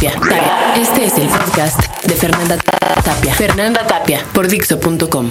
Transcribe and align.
Tapia. 0.00 0.72
Este 0.76 1.04
es 1.04 1.18
el 1.18 1.28
podcast 1.28 1.78
de 2.06 2.14
Fernanda 2.14 2.56
Tapia. 3.04 3.34
Fernanda 3.34 3.86
Tapia 3.86 4.24
por 4.32 4.48
Dixo.com. 4.48 5.30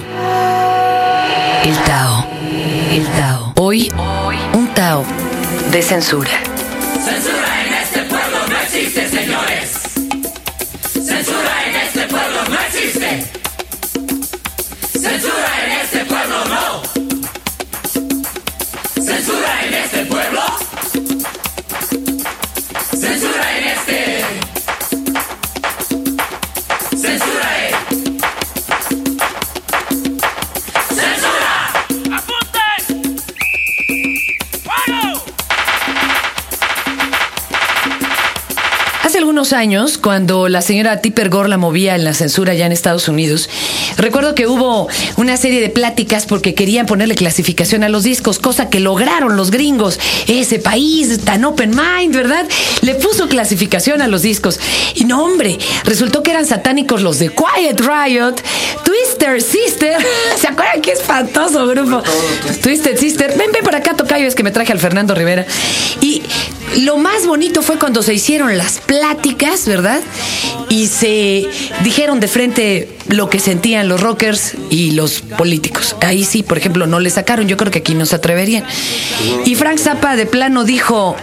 El 1.64 1.76
Tao. 1.78 2.26
El 2.92 3.04
Tao. 3.08 3.52
Hoy, 3.56 3.92
un 4.52 4.68
Tao 4.72 5.04
de 5.72 5.82
censura. 5.82 6.30
Censura 7.04 7.66
en 7.66 7.74
este 7.82 8.02
pueblo 8.02 8.46
no 8.48 8.60
existe, 8.60 9.08
señores. 9.08 9.72
Censura 10.92 11.66
en 11.66 11.76
este 11.76 12.06
pueblo 12.06 12.44
no 12.48 12.60
existe. 12.60 13.24
Censura 14.92 15.50
en 15.64 15.72
este 15.80 16.04
pueblo 16.04 16.44
no. 16.44 16.82
Censura 19.02 19.59
Años, 39.52 39.98
cuando 39.98 40.48
la 40.48 40.62
señora 40.62 41.00
Tipper 41.00 41.28
Gore 41.28 41.48
la 41.48 41.56
movía 41.56 41.94
en 41.94 42.04
la 42.04 42.14
censura 42.14 42.54
ya 42.54 42.66
en 42.66 42.72
Estados 42.72 43.08
Unidos, 43.08 43.48
recuerdo 43.96 44.34
que 44.34 44.46
hubo 44.46 44.88
una 45.16 45.36
serie 45.36 45.60
de 45.60 45.68
pláticas 45.68 46.26
porque 46.26 46.54
querían 46.54 46.86
ponerle 46.86 47.14
clasificación 47.14 47.82
a 47.82 47.88
los 47.88 48.04
discos, 48.04 48.38
cosa 48.38 48.70
que 48.70 48.80
lograron 48.80 49.36
los 49.36 49.50
gringos. 49.50 49.98
Ese 50.28 50.58
país 50.58 51.20
tan 51.24 51.44
open 51.44 51.70
mind, 51.70 52.14
¿verdad? 52.14 52.46
Le 52.82 52.94
puso 52.94 53.28
clasificación 53.28 54.02
a 54.02 54.08
los 54.08 54.22
discos. 54.22 54.60
Y 54.94 55.04
no, 55.04 55.24
hombre, 55.24 55.58
resultó 55.84 56.22
que 56.22 56.30
eran 56.30 56.46
satánicos 56.46 57.02
los 57.02 57.18
de 57.18 57.30
Quiet 57.30 57.80
Riot, 57.80 58.36
Twister 58.84 59.42
Sister. 59.42 59.96
¿Se 60.36 60.48
acuerdan 60.48 60.80
qué 60.80 60.92
espantoso 60.92 61.66
grupo? 61.66 62.02
Twisted 62.62 62.96
Sister. 62.98 63.36
Ven, 63.36 63.52
ven 63.52 63.64
para 63.64 63.78
acá, 63.78 63.96
Tocayo, 63.96 64.26
es 64.26 64.34
que 64.34 64.42
me 64.42 64.50
traje 64.50 64.72
al 64.72 64.78
Fernando 64.78 65.14
Rivera. 65.14 65.46
Y 66.00 66.22
lo 66.78 66.96
más 66.96 67.26
bonito 67.26 67.62
fue 67.62 67.78
cuando 67.78 68.02
se 68.02 68.14
hicieron 68.14 68.56
las 68.56 68.78
pláticas, 68.78 69.66
¿verdad? 69.66 70.00
Y 70.68 70.86
se 70.86 71.48
dijeron 71.82 72.20
de 72.20 72.28
frente 72.28 72.96
lo 73.08 73.28
que 73.28 73.40
sentían 73.40 73.88
los 73.88 74.00
rockers 74.00 74.54
y 74.70 74.92
los 74.92 75.20
políticos. 75.20 75.96
Ahí 76.00 76.24
sí, 76.24 76.42
por 76.42 76.58
ejemplo, 76.58 76.86
no 76.86 77.00
le 77.00 77.10
sacaron. 77.10 77.48
Yo 77.48 77.56
creo 77.56 77.72
que 77.72 77.80
aquí 77.80 77.94
no 77.94 78.06
se 78.06 78.16
atreverían. 78.16 78.64
Y 79.44 79.54
Frank 79.56 79.78
Zappa 79.78 80.16
de 80.16 80.26
plano 80.26 80.64
dijo, 80.64 81.16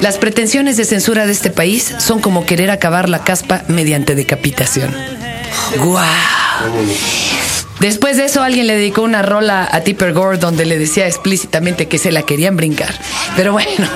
las 0.00 0.18
pretensiones 0.18 0.76
de 0.76 0.84
censura 0.84 1.26
de 1.26 1.32
este 1.32 1.50
país 1.50 1.94
son 1.98 2.20
como 2.20 2.46
querer 2.46 2.70
acabar 2.70 3.08
la 3.08 3.24
caspa 3.24 3.64
mediante 3.68 4.14
decapitación. 4.14 4.94
¡Guau! 5.78 6.04
Después 7.80 8.16
de 8.16 8.24
eso 8.24 8.42
alguien 8.42 8.66
le 8.66 8.74
dedicó 8.76 9.02
una 9.02 9.22
rola 9.22 9.68
a 9.70 9.80
Tipper 9.82 10.12
Gore 10.12 10.38
donde 10.38 10.66
le 10.66 10.78
decía 10.78 11.06
explícitamente 11.06 11.86
que 11.86 11.98
se 11.98 12.10
la 12.10 12.22
querían 12.22 12.56
brincar. 12.56 12.92
Pero 13.36 13.52
bueno. 13.52 13.68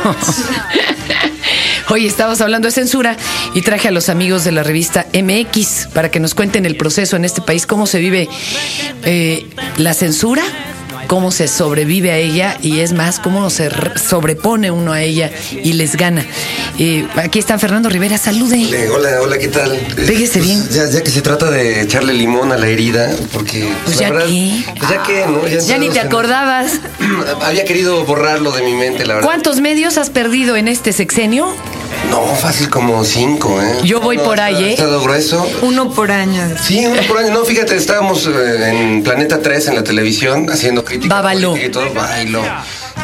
Hoy 1.89 2.07
estamos 2.07 2.41
hablando 2.41 2.69
de 2.69 2.73
censura 2.73 3.17
y 3.55 3.63
traje 3.63 3.89
a 3.89 3.91
los 3.91 4.09
amigos 4.09 4.45
de 4.45 4.53
la 4.53 4.63
revista 4.63 5.07
MX 5.13 5.89
para 5.93 6.11
que 6.11 6.21
nos 6.21 6.35
cuenten 6.35 6.65
el 6.65 6.77
proceso 6.77 7.17
en 7.17 7.25
este 7.25 7.43
país, 7.43 7.67
cómo 7.67 7.87
se 7.87 7.99
vive 7.99 8.29
eh, 9.05 9.47
la 9.77 9.93
censura, 9.93 10.43
cómo 11.09 11.31
se 11.33 11.49
sobrevive 11.49 12.13
a 12.13 12.17
ella 12.17 12.57
y 12.63 12.81
es 12.81 12.93
más, 12.95 13.19
cómo 13.19 13.51
se 13.51 13.69
re- 13.69 13.99
sobrepone 13.99 14.71
uno 14.71 14.93
a 14.93 15.03
ella 15.03 15.31
y 15.63 15.75
les 15.75 15.97
gana. 15.97 16.25
Eh, 16.79 17.07
aquí 17.17 17.39
está 17.39 17.59
Fernando 17.59 17.89
Rivera, 17.91 18.17
salude. 18.17 18.57
Eh, 18.63 18.89
Hola, 18.89 19.21
hola, 19.21 19.39
¿qué 19.39 19.49
tal? 19.49 19.73
Eh, 19.75 19.87
Pégese 19.95 20.39
pues, 20.39 20.45
bien. 20.45 20.69
Ya, 20.71 20.89
ya 20.89 21.03
que 21.03 21.11
se 21.11 21.21
trata 21.21 21.51
de 21.51 21.83
echarle 21.83 22.15
limón 22.15 22.51
a 22.51 22.57
la 22.57 22.67
herida, 22.67 23.11
porque... 23.33 23.69
Pues 23.85 23.97
la 23.97 24.03
ya 24.03 24.11
verdad, 24.11 24.27
qué. 24.27 24.65
Pues 24.79 24.91
ya 24.91 25.03
que, 25.03 25.27
¿no? 25.27 25.47
Ya 25.47 25.79
ni 25.79 25.91
te 25.91 26.01
en- 26.01 26.07
acordabas. 26.07 26.73
Había 27.43 27.65
querido 27.67 28.05
borrarlo 28.07 28.53
de 28.53 28.63
mi 28.63 28.73
mente, 28.73 29.05
la 29.05 29.15
verdad. 29.15 29.29
¿Cuántos 29.29 29.61
medios 29.61 29.99
has 29.99 30.09
perdido 30.11 30.57
en 30.57 30.67
este 30.67 30.93
sexenio? 30.93 31.55
No, 32.11 32.25
fácil 32.35 32.69
como 32.71 33.05
cinco, 33.05 33.61
¿eh? 33.63 33.77
Yo 33.85 34.01
voy 34.01 34.17
No, 34.17 34.25
por 34.25 34.41
ahí, 34.41 34.65
¿eh? 34.65 34.73
Estado 34.73 35.03
grueso. 35.03 35.47
Uno 35.63 35.91
por 35.93 36.11
año. 36.11 36.43
Sí, 36.63 36.85
uno 36.87 37.01
por 37.07 37.19
año. 37.19 37.33
No, 37.33 37.45
fíjate, 37.45 37.77
estábamos 37.77 38.27
eh, 38.27 38.71
en 38.71 39.03
Planeta 39.03 39.41
3 39.41 39.69
en 39.69 39.75
la 39.77 39.85
televisión 39.85 40.49
haciendo 40.51 40.85
crítica 40.85 41.23
política 41.23 41.67
y 41.67 41.71
todo. 41.71 41.93
Bailó. 41.95 42.43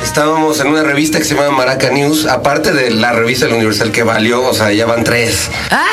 Estábamos 0.02 0.60
en 0.60 0.68
una 0.68 0.82
revista 0.82 1.18
que 1.18 1.24
se 1.24 1.34
llama 1.34 1.50
Maraca 1.50 1.90
News, 1.90 2.26
aparte 2.26 2.72
de 2.72 2.90
la 2.90 3.12
revista 3.12 3.46
del 3.46 3.54
Universal 3.56 3.92
que 3.92 4.02
valió, 4.02 4.42
o 4.42 4.54
sea, 4.54 4.72
ya 4.72 4.86
van 4.86 5.04
tres. 5.04 5.50
Ah, 5.70 5.86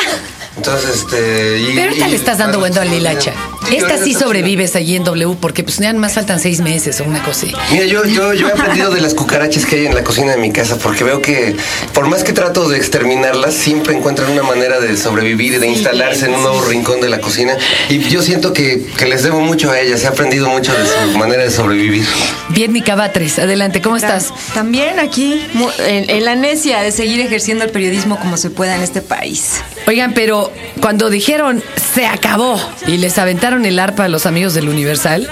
Entonces, 0.58 0.90
este... 1.02 1.60
y- 1.60 1.76
pero 1.76 1.90
ahorita 1.90 2.08
y- 2.08 2.12
le 2.12 2.16
estás 2.18 2.38
dando 2.38 2.60
vuelo 2.60 2.82
a 2.82 2.86
Lilacha. 2.86 3.34
Sí, 3.68 3.78
Esta 3.78 3.98
sí 3.98 4.14
sobrevives 4.14 4.76
allí 4.76 4.96
en 4.96 5.04
W 5.04 5.36
porque 5.42 5.64
pues 5.64 5.78
ya 5.80 5.92
más 5.94 6.14
faltan 6.14 6.40
seis 6.40 6.62
meses 6.62 7.00
o 7.02 7.04
una 7.04 7.24
cosa. 7.24 7.48
Mira, 7.72 7.86
yo, 7.86 8.06
yo, 8.06 8.34
yo 8.34 8.48
he 8.48 8.52
aprendido 8.52 8.92
de 8.92 9.02
las 9.02 9.14
cucarachas 9.16 9.66
que 9.66 9.78
hay 9.78 9.86
en 9.88 9.96
la 9.96 10.04
cocina 10.04 10.32
de 10.32 10.38
mi 10.38 10.52
casa 10.52 10.78
porque 10.78 11.04
veo 11.04 11.22
que 11.22 11.56
por 11.94 12.08
más 12.08 12.24
que 12.24 12.32
trato 12.32 12.70
de 12.70 12.78
exterminarlas, 12.78 13.54
siempre 13.56 13.96
encuentran 13.98 14.32
una 14.32 14.44
manera 14.44 14.80
de 14.80 14.96
sobrevivir 14.98 15.54
y 15.56 15.58
de 15.58 15.68
instalarse 15.68 16.26
en 16.28 16.36
un 16.36 16.44
nuevo 16.44 16.62
rincón 16.66 17.02
de 17.02 17.10
la 17.10 17.20
cocina. 17.20 17.58
Y 17.90 18.00
yo 18.00 18.22
siento 18.22 18.54
que, 18.54 18.86
que 18.98 19.06
les 19.08 19.24
debo 19.24 19.40
mucho 19.42 19.72
a 19.72 19.80
ellas, 19.80 20.04
he 20.04 20.08
aprendido 20.08 20.48
mucho 20.50 20.72
de 20.72 20.86
su 21.12 21.18
manera 21.18 21.44
de 21.44 21.52
sobrevivir. 21.52 22.06
Bien, 22.50 22.80
Cabatres, 22.82 23.40
adelante, 23.40 23.82
¿cómo 23.82 23.96
estás? 23.96 24.32
También 24.54 25.00
aquí, 25.00 25.42
mu- 25.54 25.70
en, 25.80 26.08
en 26.10 26.24
la 26.26 26.36
necia 26.36 26.82
de 26.82 26.92
seguir 26.92 27.20
ejerciendo 27.20 27.64
el 27.64 27.72
periodismo 27.72 28.20
como 28.20 28.38
se 28.38 28.50
pueda 28.52 28.76
en 28.76 28.82
este 28.84 29.02
país. 29.02 29.54
Oigan, 29.88 30.14
pero 30.14 30.52
cuando 30.82 31.10
dijeron 31.10 31.64
se 31.94 32.08
acabó 32.08 32.60
y 32.88 32.98
les 32.98 33.18
aventaron 33.18 33.66
el 33.66 33.80
arpa 33.80 34.06
a 34.06 34.08
los 34.10 34.26
amigos 34.26 34.54
del 34.54 34.68
Universal, 34.68 35.30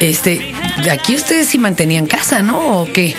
este, 0.00 0.54
aquí 0.90 1.14
ustedes 1.14 1.48
sí 1.48 1.58
mantenían 1.58 2.06
casa, 2.06 2.42
¿no? 2.42 2.82
¿O 2.82 2.92
qué? 2.92 3.14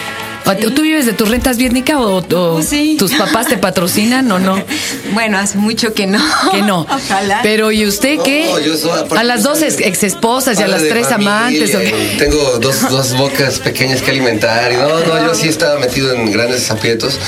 ¿O 0.46 0.56
¿Tú 0.56 0.82
vives 0.82 1.06
de 1.06 1.14
tus 1.14 1.30
rentas 1.30 1.58
vietnica 1.58 2.00
o, 2.00 2.18
o 2.18 2.54
Pues 2.56 2.68
sí. 2.68 2.96
tus 3.00 3.14
papás 3.14 3.48
te 3.48 3.58
patrocinan 3.58 4.32
o 4.32 4.40
no? 4.40 4.62
Bueno, 5.14 5.38
hace 5.40 5.58
mucho 5.58 5.94
que 5.94 6.08
no. 6.08 6.20
Que 6.52 6.62
no. 6.62 6.82
Ojalá. 6.90 7.40
Pero 7.44 7.72
¿y 7.72 7.86
usted 7.86 8.20
qué? 8.24 8.46
No, 8.50 8.60
yo 8.60 8.78
soy- 8.78 8.92
a 9.18 9.24
las 9.24 9.44
dos 9.44 9.62
ex, 9.62 10.04
esposas 10.04 10.58
y 10.60 10.64
a 10.64 10.68
las 10.68 10.82
tres 10.88 11.08
familia, 11.08 11.38
amantes. 11.40 11.76
¿o 11.76 11.80
qué? 11.80 12.12
y 12.14 12.18
Tengo 12.18 12.60
dos, 12.60 12.90
dos 12.90 13.14
bocas 13.18 13.60
pequeñas 13.60 14.02
que 14.02 14.12
alimentar. 14.12 14.72
Y 14.72 14.76
no, 14.78 14.88
no, 15.02 15.26
yo 15.28 15.36
sí 15.36 15.48
estaba 15.50 15.80
metido 15.80 16.14
en 16.14 16.32
grandes 16.32 16.72
aprietos. 16.72 17.20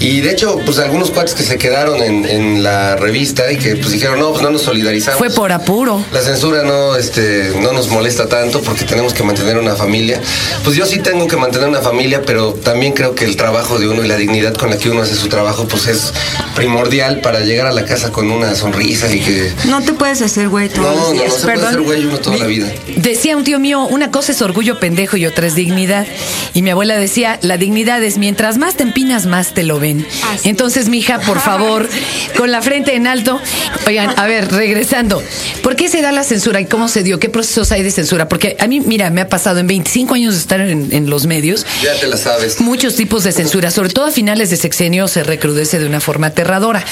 Y 0.00 0.20
de 0.20 0.30
hecho, 0.32 0.58
pues 0.64 0.78
algunos 0.78 1.10
cuates 1.10 1.34
que 1.34 1.42
se 1.44 1.58
quedaron 1.58 2.02
en, 2.02 2.24
en 2.26 2.62
la 2.62 2.96
revista 2.96 3.50
y 3.52 3.56
que 3.56 3.76
pues 3.76 3.92
dijeron, 3.92 4.18
no, 4.18 4.30
pues 4.30 4.42
no 4.42 4.50
nos 4.50 4.62
solidarizamos. 4.62 5.18
Fue 5.18 5.30
por 5.30 5.52
apuro. 5.52 6.04
La 6.12 6.20
censura 6.20 6.62
no, 6.64 6.96
este, 6.96 7.52
no 7.60 7.72
nos 7.72 7.88
molesta 7.88 8.28
tanto 8.28 8.60
porque 8.62 8.84
tenemos 8.84 9.14
que 9.14 9.22
mantener 9.22 9.58
una 9.58 9.74
familia. 9.76 10.20
Pues 10.64 10.76
yo 10.76 10.86
sí 10.86 10.98
tengo 10.98 11.26
que 11.28 11.36
mantener 11.36 11.68
una 11.68 11.80
familia, 11.80 12.22
pero 12.26 12.57
también 12.58 12.92
creo 12.92 13.14
que 13.14 13.24
el 13.24 13.36
trabajo 13.36 13.78
de 13.78 13.88
uno 13.88 14.04
y 14.04 14.08
la 14.08 14.16
dignidad 14.16 14.54
con 14.54 14.70
la 14.70 14.78
que 14.78 14.90
uno 14.90 15.02
hace 15.02 15.14
su 15.14 15.28
trabajo, 15.28 15.66
pues 15.68 15.86
es 15.86 16.12
primordial 16.54 17.20
para 17.20 17.40
llegar 17.40 17.66
a 17.66 17.72
la 17.72 17.84
casa 17.84 18.10
con 18.10 18.30
una 18.30 18.54
sonrisa 18.54 19.12
y 19.12 19.20
que... 19.20 19.52
No 19.66 19.82
te 19.82 19.92
puedes 19.92 20.22
hacer 20.22 20.48
güey 20.48 20.68
todos 20.68 20.86
No, 20.86 21.14
los 21.14 21.14
no, 21.14 21.24
no 21.24 21.30
se 21.30 21.42
puede 21.46 21.70
ser 21.70 21.80
güey 21.82 22.04
uno 22.06 22.18
toda 22.18 22.36
la 22.36 22.46
vida. 22.46 22.70
Decía 22.96 23.36
un 23.36 23.44
tío 23.44 23.58
mío, 23.58 23.84
una 23.84 24.10
cosa 24.10 24.32
es 24.32 24.42
orgullo 24.42 24.78
pendejo 24.80 25.16
y 25.16 25.26
otra 25.26 25.46
es 25.46 25.54
dignidad. 25.54 26.06
Y 26.54 26.62
mi 26.62 26.70
abuela 26.70 26.96
decía, 26.96 27.38
la 27.42 27.56
dignidad 27.56 28.02
es 28.02 28.18
mientras 28.18 28.58
más 28.58 28.74
te 28.74 28.82
empinas, 28.82 29.26
más 29.26 29.54
te 29.54 29.62
lo 29.62 29.78
ven. 29.78 30.06
Así 30.32 30.48
Entonces, 30.48 30.88
mija, 30.88 31.20
por 31.20 31.40
favor, 31.48 31.88
con 32.36 32.50
la 32.50 32.62
frente 32.62 32.94
en 32.94 33.06
alto. 33.06 33.40
Oigan, 33.86 34.18
a 34.18 34.26
ver, 34.26 34.50
regresando. 34.50 35.22
¿Por 35.62 35.76
qué 35.76 35.88
se 35.88 36.02
da 36.02 36.12
la 36.12 36.24
censura 36.24 36.60
y 36.60 36.66
cómo 36.66 36.88
se 36.88 37.02
dio? 37.02 37.18
¿Qué 37.18 37.28
procesos 37.28 37.72
hay 37.72 37.82
de 37.82 37.90
censura? 37.90 38.28
Porque 38.28 38.56
a 38.58 38.66
mí, 38.66 38.80
mira, 38.80 39.10
me 39.10 39.20
ha 39.20 39.28
pasado 39.28 39.58
en 39.58 39.66
25 39.66 40.14
años 40.14 40.34
de 40.34 40.40
estar 40.40 40.60
en, 40.60 40.88
en 40.92 41.10
los 41.10 41.26
medios. 41.26 41.66
Ya 41.82 41.94
te 41.98 42.06
la 42.06 42.16
sabes. 42.16 42.47
Muchos 42.60 42.96
tipos 42.96 43.24
de 43.24 43.32
censura, 43.32 43.70
sobre 43.70 43.90
todo 43.90 44.06
a 44.06 44.10
finales 44.10 44.50
de 44.50 44.56
sexenio 44.56 45.08
se 45.08 45.22
recrudece 45.22 45.78
de 45.78 45.86
una 45.86 46.00
forma 46.00 46.28
aterradora. 46.28 46.84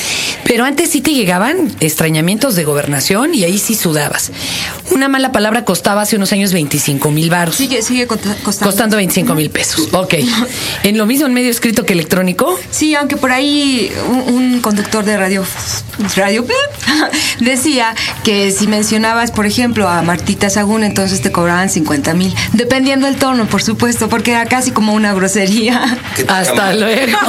Pero 0.45 0.65
antes 0.65 0.91
sí 0.91 1.01
te 1.01 1.13
llegaban 1.13 1.73
extrañamientos 1.81 2.55
de 2.55 2.65
gobernación 2.65 3.35
y 3.35 3.45
ahí 3.45 3.59
sí 3.59 3.75
sudabas. 3.75 4.31
Una 4.91 5.09
mala 5.09 5.33
palabra 5.33 5.65
costaba 5.65 6.03
hace 6.03 6.17
unos 6.17 6.33
años 6.33 6.53
25 6.53 7.11
mil 7.11 7.31
baros. 7.31 7.57
Sigue, 7.57 7.83
sigue 7.83 8.07
costando. 8.07 8.37
Costando 8.61 8.97
25 8.97 9.35
mil 9.35 9.51
pesos. 9.51 9.89
Ok. 9.93 10.15
En 10.83 10.99
lo 10.99 11.07
mismo 11.07 11.27
en 11.27 11.35
medio 11.35 11.51
escrito 11.51 11.85
que 11.85 11.95
electrónico. 11.95 12.59
Sí, 12.71 12.95
aunque 12.95 13.17
por 13.17 13.33
ahí 13.33 13.91
un, 14.09 14.35
un 14.35 14.61
conductor 14.61 15.05
de 15.05 15.17
radio, 15.17 15.45
radio 16.17 16.45
decía 17.41 17.95
que 18.25 18.51
si 18.53 18.67
mencionabas, 18.67 19.31
por 19.31 19.47
ejemplo, 19.47 19.89
a 19.89 20.03
Martita 20.03 20.51
Sagún, 20.51 20.85
entonces 20.85 21.21
te 21.21 21.33
cobraban 21.33 21.71
50 21.71 22.15
mil, 22.15 22.35
dependiendo 22.53 23.07
del 23.07 23.17
tono, 23.17 23.47
por 23.47 23.63
supuesto, 23.63 24.09
porque 24.09 24.33
era 24.33 24.47
casi 24.47 24.71
como 24.71 24.95
una 24.95 25.13
grosería. 25.15 25.46
Hasta 26.29 26.73
luego. 26.75 27.19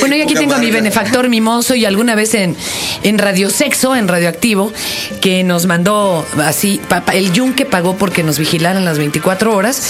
Bueno, 0.00 0.16
y 0.16 0.22
aquí 0.22 0.34
tengo 0.34 0.54
a 0.54 0.58
mi 0.58 0.70
benefactor 0.70 1.28
mimoso 1.28 1.74
y 1.74 1.84
alguna 1.84 2.14
vez 2.14 2.34
en, 2.34 2.56
en 3.02 3.18
Radio 3.18 3.50
Sexo, 3.50 3.96
en 3.96 4.06
Radioactivo, 4.06 4.72
que 5.20 5.42
nos 5.44 5.66
mandó 5.66 6.24
así, 6.44 6.80
pa- 6.88 7.00
pa- 7.00 7.14
el 7.14 7.32
yunque 7.32 7.64
pagó 7.64 7.96
porque 7.96 8.22
nos 8.22 8.38
vigilaran 8.38 8.84
las 8.84 8.98
24 8.98 9.54
horas. 9.54 9.80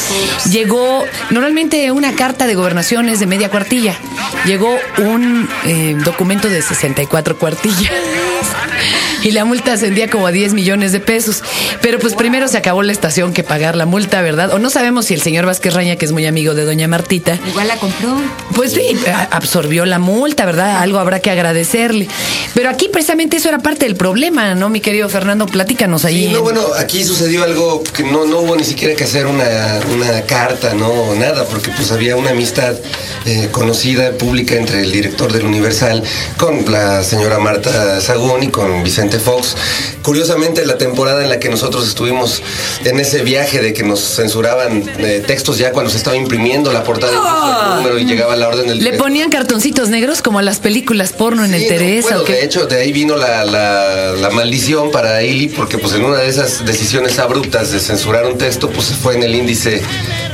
Llegó 0.50 1.04
normalmente 1.30 1.90
una 1.92 2.12
carta 2.14 2.46
de 2.46 2.54
gobernaciones 2.54 3.20
de 3.20 3.26
media 3.26 3.50
cuartilla. 3.50 3.94
Llegó 4.46 4.74
un 4.98 5.48
eh, 5.66 5.96
documento 6.04 6.48
de 6.48 6.62
64 6.62 7.36
cuartillas. 7.38 7.92
Y 9.22 9.32
la 9.32 9.44
multa 9.44 9.72
ascendía 9.72 10.08
como 10.08 10.26
a 10.26 10.32
10 10.32 10.54
millones 10.54 10.92
de 10.92 11.00
pesos. 11.00 11.42
Pero 11.82 11.98
pues 11.98 12.14
primero 12.14 12.48
se 12.48 12.56
acabó 12.56 12.82
la 12.82 12.92
estación 12.92 13.32
que 13.32 13.42
pagar 13.42 13.76
la 13.76 13.86
multa, 13.86 14.22
¿verdad? 14.22 14.52
O 14.52 14.58
no 14.58 14.70
sabemos 14.70 15.06
si 15.06 15.14
el 15.14 15.22
señor 15.22 15.46
Vázquez 15.46 15.74
Raña, 15.74 15.96
que 15.96 16.04
es 16.04 16.12
muy 16.12 16.26
amigo 16.26 16.54
de 16.54 16.64
doña 16.64 16.88
Martita, 16.88 17.38
Igual 17.48 17.68
la 17.68 17.76
compró. 17.76 18.16
pues 18.54 18.72
sí, 18.72 18.96
absorbió 19.30 19.84
la 19.86 19.98
multa, 19.98 20.44
¿verdad? 20.46 20.78
Algo 20.78 20.98
habrá 20.98 21.20
que 21.20 21.30
agradecerle. 21.30 22.08
Pero 22.54 22.70
aquí 22.70 22.88
precisamente 22.92 23.36
eso 23.36 23.48
era 23.48 23.58
parte 23.58 23.86
del 23.86 23.96
problema, 23.96 24.54
¿no, 24.54 24.68
mi 24.68 24.80
querido 24.80 25.08
Fernando? 25.08 25.46
Platícanos 25.46 26.04
ahí. 26.04 26.26
Sí, 26.26 26.32
no, 26.32 26.42
bueno, 26.42 26.60
aquí 26.78 27.04
sucedió 27.04 27.44
algo 27.44 27.82
que 27.82 28.02
no, 28.02 28.24
no 28.26 28.40
hubo 28.40 28.56
ni 28.56 28.64
siquiera 28.64 28.94
que 28.94 29.04
hacer 29.04 29.26
una, 29.26 29.44
una 29.94 30.22
carta, 30.22 30.74
no, 30.74 31.14
nada, 31.14 31.44
porque 31.44 31.70
pues 31.70 31.90
había 31.92 32.16
una 32.16 32.30
amistad 32.30 32.74
eh, 33.26 33.48
conocida, 33.52 34.12
pública, 34.12 34.54
entre 34.56 34.80
el 34.82 34.92
director 34.92 35.32
del 35.32 35.44
Universal 35.46 36.02
con 36.36 36.70
la 36.70 37.02
señora 37.04 37.38
Marta 37.38 38.00
Sagún 38.00 38.42
y 38.42 38.48
con 38.48 38.82
Vicente 38.84 39.07
Fox. 39.18 39.56
Curiosamente, 40.02 40.66
la 40.66 40.76
temporada 40.76 41.22
en 41.22 41.30
la 41.30 41.38
que 41.40 41.48
nosotros 41.48 41.88
estuvimos 41.88 42.42
en 42.84 43.00
ese 43.00 43.22
viaje 43.22 43.60
de 43.62 43.72
que 43.72 43.82
nos 43.82 44.00
censuraban 44.00 44.84
eh, 44.98 45.22
textos 45.26 45.56
ya 45.58 45.72
cuando 45.72 45.90
se 45.90 45.96
estaba 45.96 46.16
imprimiendo 46.16 46.70
la 46.72 46.84
portada 46.84 47.12
del 47.12 47.76
número 47.76 47.98
y 47.98 48.04
llegaba 48.04 48.36
la 48.36 48.48
orden 48.48 48.66
del 48.66 48.78
¿Le 48.84 48.92
ponían 48.94 49.30
cartoncitos 49.30 49.88
negros 49.88 50.20
como 50.20 50.38
a 50.38 50.42
las 50.42 50.58
películas 50.58 51.12
porno 51.12 51.44
en 51.44 51.54
el 51.54 51.62
no, 51.62 51.68
Teresa 51.68 52.08
bueno, 52.08 52.20
o 52.20 52.24
qué? 52.24 52.32
de 52.34 52.44
hecho, 52.44 52.66
de 52.66 52.76
ahí 52.76 52.92
vino 52.92 53.16
la, 53.16 53.44
la- 53.46 54.12
la 54.18 54.30
maldición 54.30 54.90
para 54.90 55.22
Ili, 55.22 55.48
porque 55.48 55.78
pues 55.78 55.94
en 55.94 56.04
una 56.04 56.18
de 56.18 56.28
esas 56.28 56.64
decisiones 56.66 57.18
abruptas 57.18 57.70
de 57.72 57.80
censurar 57.80 58.26
un 58.26 58.36
texto, 58.36 58.68
pues 58.70 58.88
fue 58.88 59.14
en 59.14 59.22
el 59.22 59.34
índice 59.34 59.80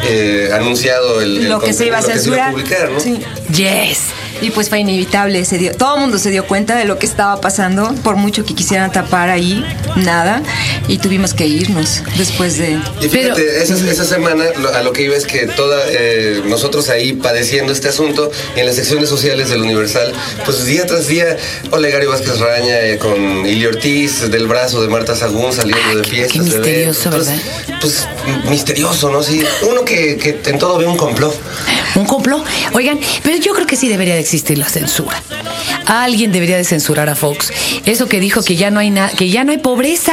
eh, 0.04 0.50
anunciado 0.52 1.20
el, 1.20 1.36
el 1.38 1.48
Lo 1.50 1.60
que 1.60 1.72
se 1.72 1.86
iba 1.86 1.98
a 1.98 2.00
contenido, 2.02 2.30
lo 2.30 2.32
que 2.32 2.32
se 2.32 2.38
iba 2.38 2.46
censurar. 2.48 2.52
publicar, 2.52 2.90
¿no? 2.90 3.00
Sí. 3.00 3.20
Yes. 3.52 3.98
Y 4.40 4.50
pues 4.50 4.68
fue 4.68 4.80
inevitable, 4.80 5.44
se 5.44 5.58
dio, 5.58 5.72
todo 5.72 5.94
el 5.94 6.00
mundo 6.02 6.18
se 6.18 6.30
dio 6.30 6.44
cuenta 6.46 6.76
de 6.76 6.84
lo 6.84 6.98
que 6.98 7.06
estaba 7.06 7.40
pasando, 7.40 7.94
por 8.02 8.16
mucho 8.16 8.44
que 8.44 8.54
quisieran 8.54 8.90
tapar 8.90 9.30
ahí, 9.30 9.64
nada, 9.96 10.42
y 10.88 10.98
tuvimos 10.98 11.34
que 11.34 11.46
irnos 11.46 12.02
después 12.16 12.58
de... 12.58 12.78
Y 13.00 13.08
fíjate, 13.08 13.42
Pero- 13.42 13.62
esa, 13.62 13.90
esa 13.90 14.04
semana 14.04 14.44
a 14.74 14.82
lo 14.82 14.92
que 14.92 15.02
iba 15.02 15.14
es 15.16 15.24
que 15.26 15.46
toda 15.46 15.80
eh, 15.88 16.42
nosotros 16.46 16.88
ahí 16.88 17.12
padeciendo 17.12 17.72
este 17.72 17.88
asunto 17.88 18.30
en 18.56 18.66
las 18.66 18.74
secciones 18.76 19.08
sociales 19.08 19.50
del 19.50 19.62
Universal, 19.62 20.12
pues 20.44 20.66
día 20.66 20.84
tras 20.86 21.06
día, 21.06 21.36
Olegario 21.70 22.10
Vázquez 22.10 22.40
Raña 22.40 22.80
eh, 22.80 22.98
con 22.98 23.46
Ili 23.46 23.66
Ortiz 23.66 24.30
del 24.30 24.46
brazo 24.48 24.82
de 24.82 24.88
Marta 24.88 25.14
Sagún 25.14 25.52
saliendo 25.52 25.96
de 25.96 26.04
fiestas. 26.04 26.32
qué 26.32 26.40
misterioso. 26.40 27.10
¿verdad? 27.10 27.36
Pues 27.84 28.08
misterioso, 28.48 29.10
¿no? 29.10 29.22
Sí, 29.22 29.44
uno 29.70 29.84
que, 29.84 30.16
que 30.16 30.40
en 30.48 30.58
todo 30.58 30.78
ve 30.78 30.86
un 30.86 30.96
complot. 30.96 31.38
¿Un 31.96 32.06
complot? 32.06 32.42
Oigan, 32.72 32.98
pero 33.22 33.36
yo 33.36 33.52
creo 33.52 33.66
que 33.66 33.76
sí 33.76 33.88
debería 33.90 34.14
de 34.14 34.20
existir 34.20 34.56
la 34.56 34.66
censura. 34.70 35.22
Alguien 35.86 36.32
debería 36.32 36.56
de 36.56 36.64
censurar 36.64 37.08
a 37.08 37.14
Fox. 37.14 37.52
Eso 37.84 38.08
que 38.08 38.20
dijo 38.20 38.42
que 38.42 38.56
ya 38.56 38.70
no 38.70 38.80
hay 38.80 38.90
nada, 38.90 39.10
que 39.10 39.30
ya 39.30 39.44
no 39.44 39.52
hay 39.52 39.58
pobreza, 39.58 40.12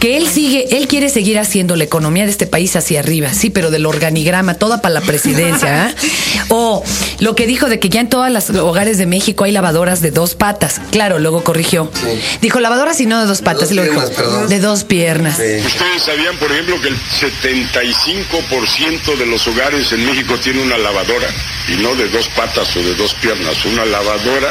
que 0.00 0.16
él 0.16 0.28
sigue, 0.28 0.76
él 0.76 0.88
quiere 0.88 1.08
seguir 1.08 1.38
haciendo 1.38 1.76
la 1.76 1.84
economía 1.84 2.24
de 2.24 2.30
este 2.30 2.46
país 2.46 2.74
hacia 2.76 3.00
arriba, 3.00 3.32
sí, 3.34 3.50
pero 3.50 3.70
del 3.70 3.86
organigrama, 3.86 4.54
toda 4.54 4.80
para 4.80 4.94
la 4.94 5.00
presidencia. 5.00 5.86
¿ah? 5.86 5.94
O 6.48 6.82
lo 7.20 7.34
que 7.34 7.46
dijo 7.46 7.68
de 7.68 7.78
que 7.78 7.88
ya 7.88 8.00
en 8.00 8.08
todos 8.08 8.30
los 8.30 8.50
hogares 8.50 8.98
de 8.98 9.06
México 9.06 9.44
hay 9.44 9.52
lavadoras 9.52 10.00
de 10.00 10.10
dos 10.10 10.34
patas. 10.34 10.80
Claro, 10.90 11.18
luego 11.18 11.44
corrigió. 11.44 11.90
Dijo 12.40 12.60
lavadoras 12.60 13.00
y 13.00 13.06
no 13.06 13.20
de 13.20 13.26
dos 13.26 13.42
patas, 13.42 13.68
dos 13.68 13.72
luego 13.72 14.00
dijo, 14.00 14.10
piernas, 14.10 14.48
de 14.48 14.60
dos 14.60 14.84
piernas. 14.84 15.36
Sí. 15.36 15.66
Ustedes 15.66 16.02
sabían, 16.04 16.36
por 16.38 16.50
ejemplo, 16.52 16.80
que 16.80 16.88
el 16.88 16.96
75% 16.96 19.18
de 19.18 19.26
los 19.26 19.46
hogares 19.48 19.92
en 19.92 20.06
México 20.06 20.36
tiene 20.42 20.62
una 20.62 20.78
lavadora 20.78 21.26
y 21.68 21.74
no 21.82 21.94
de 21.94 22.08
dos 22.08 22.28
patas 22.28 22.74
o 22.76 22.82
de 22.82 22.94
dos 22.94 23.14
piernas, 23.14 23.64
una 23.64 23.84
lavadora. 23.84 24.50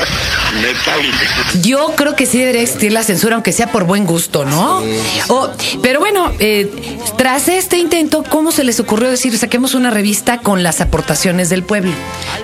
Yo 1.61 1.93
creo 1.95 2.15
que 2.15 2.25
sí 2.25 2.39
debería 2.39 2.61
existir 2.61 2.91
la 2.91 3.03
censura, 3.03 3.35
aunque 3.35 3.51
sea 3.51 3.71
por 3.71 3.83
buen 3.85 4.05
gusto, 4.05 4.45
¿no? 4.45 4.81
O- 5.29 5.49
pero 5.81 5.99
bueno, 5.99 6.31
eh, 6.39 6.69
tras 7.17 7.47
este 7.47 7.77
intento, 7.77 8.23
¿cómo 8.29 8.51
se 8.51 8.63
les 8.63 8.79
ocurrió 8.79 9.09
decir 9.09 9.37
saquemos 9.37 9.73
una 9.73 9.91
revista 9.91 10.39
con 10.39 10.63
las 10.63 10.81
aportaciones 10.81 11.49
del 11.49 11.63
pueblo? 11.63 11.91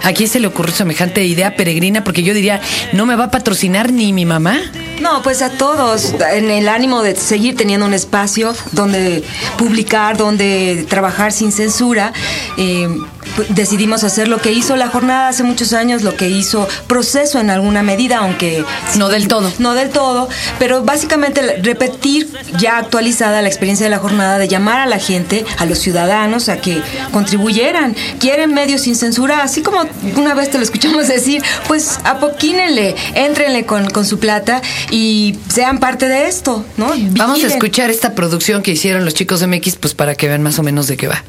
¿A 0.04 0.14
quién 0.14 0.30
se 0.30 0.40
le 0.40 0.48
ocurrió 0.48 0.74
semejante 0.74 1.24
idea 1.24 1.56
peregrina? 1.56 2.04
Porque 2.04 2.24
yo 2.24 2.34
diría, 2.34 2.62
no 2.94 3.06
me 3.06 3.16
va 3.16 3.26
a 3.26 3.32
patrocinar 3.32 3.92
ni 3.92 4.14
mi 4.14 4.26
mamá. 4.26 4.60
No, 5.02 5.22
pues 5.24 5.42
a 5.42 5.50
todos, 5.50 6.14
en 6.34 6.52
el 6.52 6.70
ánimo 6.70 7.02
de 7.02 7.16
seguir 7.16 7.58
teniendo 7.58 7.86
un 7.88 7.94
espacio 7.94 8.54
donde 8.72 9.24
publicar, 9.58 10.16
donde 10.16 10.86
trabajar 10.90 11.32
sin 11.32 11.52
censura, 11.52 12.14
eh, 12.58 12.88
pu- 13.36 13.48
decidimos 13.50 14.04
hacer 14.04 14.28
lo 14.28 14.40
que 14.40 14.52
hizo 14.52 14.76
la 14.76 14.90
jornada 14.90 15.30
hace 15.30 15.42
muchos 15.44 15.74
años, 15.74 16.04
lo 16.04 16.16
que 16.16 16.30
hizo 16.30 16.68
proceso 16.88 17.40
en 17.40 17.50
alguna 17.50 17.82
medida, 17.82 18.18
aunque... 18.20 18.64
No 18.98 19.10
del 19.10 19.28
todo. 19.28 19.52
No 19.58 19.74
del 19.74 19.90
todo, 19.90 20.30
pero 20.60 20.84
básicamente 20.84 21.42
repetir 21.64 22.30
ya 22.60 22.78
actualizada 22.78 23.42
la 23.42 23.48
experiencia 23.48 23.86
de 23.86 23.90
la 23.90 23.98
jornada, 24.00 24.38
de 24.38 24.48
llamar 24.48 24.80
a 24.82 24.86
la 24.86 25.00
gente, 25.00 25.46
a 25.58 25.66
los 25.66 25.80
ciudadanos, 25.80 26.48
a 26.50 26.58
que 26.58 26.82
contribuyeran. 27.12 27.96
Quieren 28.20 28.54
medios 28.54 28.82
sin 28.82 28.96
censura, 28.96 29.42
así 29.42 29.62
como 29.64 29.82
una 30.18 30.36
vez 30.36 30.52
te 30.52 30.58
lo 30.58 30.64
escuchamos 30.64 31.08
decir, 31.08 31.42
pues 31.68 32.00
apoquínenle, 32.04 32.96
éntrenle 33.16 33.66
con, 33.66 33.90
con 33.90 34.06
su 34.06 34.20
plata 34.20 34.62
y 34.92 35.40
sean 35.48 35.80
parte 35.80 36.08
de 36.08 36.28
esto, 36.28 36.64
¿no? 36.78 36.92
Vamos 37.12 37.44
a 37.44 37.48
escuchar 37.48 37.90
esta 37.90 38.14
producción 38.14 38.62
que 38.62 38.72
hicieron 38.72 39.06
los 39.06 39.14
chicos 39.14 39.40
de 39.40 39.48
MX, 39.48 39.78
pues 39.78 39.96
para 39.96 40.14
que 40.16 40.28
vean 40.28 40.44
más 40.44 40.60
o 40.60 40.64
menos 40.64 40.88
de 40.88 40.98
qué 40.98 41.08
va. 41.08 41.24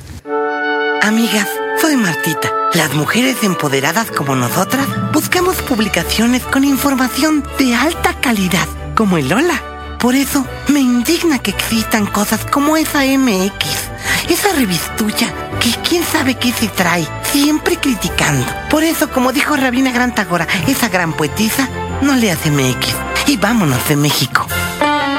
Amigas, 1.00 1.49
soy 1.81 1.97
Martita. 1.97 2.50
Las 2.75 2.94
mujeres 2.94 3.37
empoderadas 3.43 4.11
como 4.11 4.35
nosotras 4.35 4.87
buscamos 5.12 5.56
publicaciones 5.56 6.43
con 6.43 6.64
información 6.64 7.44
de 7.59 7.75
alta 7.75 8.14
calidad, 8.20 8.67
como 8.97 9.19
el 9.19 9.29
Lola. 9.29 9.62
Por 9.99 10.17
eso 10.17 10.44
me 10.69 10.81
indigna 10.81 11.38
que 11.38 11.53
existan 11.53 12.06
cosas 12.06 12.44
como 12.47 12.76
esa 12.76 13.05
MX, 13.05 13.67
esa 14.29 14.53
revistucha 14.56 15.32
que 15.61 15.70
quién 15.88 16.03
sabe 16.03 16.35
qué 16.35 16.53
se 16.53 16.69
trae, 16.69 17.06
siempre 17.31 17.76
criticando. 17.76 18.47
Por 18.69 18.82
eso, 18.82 19.11
como 19.11 19.32
dijo 19.32 19.55
Rabina 19.55 19.93
Gran 19.93 20.15
Tagora, 20.15 20.49
esa 20.67 20.88
gran 20.88 21.12
poetisa 21.12 21.69
no 22.00 22.17
le 22.17 22.32
hace 22.32 22.50
MX. 22.50 23.12
Y 23.27 23.37
vámonos 23.37 23.89
de 23.89 23.97
México. 23.97 24.47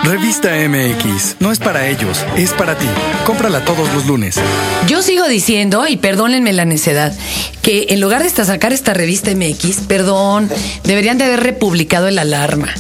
Revista 0.04 0.50
MX, 0.68 1.38
no 1.40 1.52
es 1.52 1.60
para 1.60 1.88
ellos, 1.88 2.26
es 2.36 2.52
para 2.52 2.78
ti. 2.78 2.86
Cómprala 3.26 3.64
todos 3.64 3.92
los 3.94 4.06
lunes. 4.06 4.36
Yo 4.88 5.02
sigo 5.02 5.28
diciendo, 5.30 5.88
y 5.88 5.96
perdónenme 5.96 6.52
la 6.52 6.66
necedad, 6.66 7.14
que 7.62 7.88
en 7.90 8.02
lugar 8.02 8.22
de 8.22 8.30
sacar 8.30 8.74
esta 8.74 8.94
revista 8.94 9.32
MX, 9.34 9.82
perdón, 9.88 10.50
deberían 10.84 11.18
de 11.18 11.24
haber 11.24 11.42
republicado 11.42 12.10
el 12.10 12.20
alarma. 12.20 12.74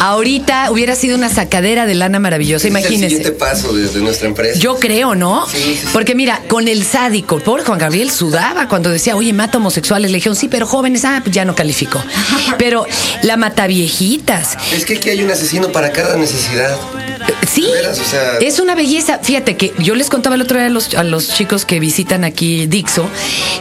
Ahorita 0.00 0.70
hubiera 0.70 0.96
sido 0.96 1.16
una 1.16 1.28
sacadera 1.28 1.84
de 1.86 1.94
lana 1.94 2.18
maravillosa, 2.18 2.66
Es 2.68 2.74
el 2.74 2.82
siguiente 2.82 3.06
imagínense. 3.06 3.32
paso 3.32 3.72
de, 3.74 3.86
de 3.88 4.00
nuestra 4.00 4.28
empresa. 4.28 4.58
Yo 4.58 4.78
creo, 4.78 5.14
¿no? 5.14 5.46
Sí. 5.46 5.78
Porque 5.92 6.14
mira, 6.14 6.40
con 6.48 6.68
el 6.68 6.84
sádico, 6.84 7.38
pobre 7.38 7.64
Juan 7.64 7.78
Gabriel 7.78 8.10
sudaba 8.10 8.66
cuando 8.66 8.88
decía, 8.90 9.14
oye, 9.14 9.32
mata 9.34 9.58
homosexuales. 9.58 10.10
Le 10.10 10.16
dijeron, 10.16 10.36
sí, 10.36 10.48
pero 10.48 10.66
jóvenes, 10.66 11.04
ah, 11.04 11.20
pues 11.22 11.34
ya 11.34 11.44
no 11.44 11.54
calificó. 11.54 12.02
Pero 12.58 12.86
la 13.22 13.36
mata 13.36 13.66
viejitas. 13.66 14.56
Es 14.72 14.84
que 14.84 14.96
aquí 14.96 15.10
hay 15.10 15.22
un 15.22 15.30
asesino 15.30 15.68
para 15.72 15.92
cada 15.92 16.16
necesidad. 16.16 16.76
Sí, 17.50 17.66
veras, 17.72 17.98
o 17.98 18.04
sea- 18.04 18.38
es 18.40 18.58
una 18.58 18.74
belleza. 18.74 19.18
Fíjate 19.22 19.56
que 19.56 19.72
yo 19.78 19.94
les 19.94 20.08
contaba 20.08 20.36
el 20.36 20.42
otro 20.42 20.58
día 20.58 20.66
a 20.66 20.70
los, 20.70 20.94
a 20.94 21.02
los 21.04 21.34
chicos 21.34 21.64
que 21.64 21.80
visitan 21.80 22.24
aquí 22.24 22.66
Dixo 22.66 23.08